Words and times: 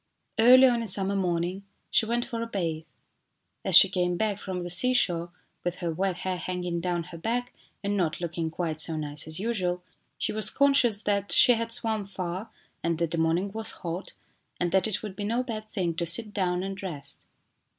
Early 0.39 0.65
on 0.65 0.81
a 0.81 0.87
summer 0.87 1.15
morning 1.15 1.63
she 1.91 2.07
went 2.07 2.25
for 2.25 2.41
a 2.41 2.47
bathe. 2.47 2.85
As 3.63 3.75
she 3.75 3.87
came 3.87 4.17
back 4.17 4.39
from 4.39 4.61
the 4.61 4.69
seashore 4.71 5.29
with 5.63 5.75
her 5.75 5.93
wet 5.93 6.15
hair 6.15 6.37
hanging 6.37 6.79
down 6.81 7.03
her 7.03 7.19
back 7.19 7.53
and 7.83 7.95
not 7.95 8.19
looking 8.19 8.49
quite 8.49 8.79
so 8.79 8.95
nice 8.95 9.27
as 9.27 9.39
usual, 9.39 9.83
she 10.17 10.33
was 10.33 10.49
conscious 10.49 11.03
that 11.03 11.31
she 11.31 11.53
had 11.53 11.71
swum 11.71 12.07
far 12.07 12.49
and 12.83 12.97
that 12.97 13.11
the 13.11 13.19
morning 13.19 13.51
was 13.51 13.69
hot, 13.85 14.13
and 14.59 14.71
that 14.71 14.87
it 14.87 15.03
would 15.03 15.15
be 15.15 15.23
no 15.23 15.43
bad 15.43 15.69
thing 15.69 15.93
to 15.97 16.07
sit 16.07 16.33
down 16.33 16.63
and 16.63 16.81
rest. 16.81 17.27